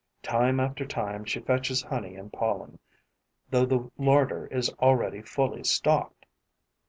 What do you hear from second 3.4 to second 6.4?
though the larder is already fully stocked.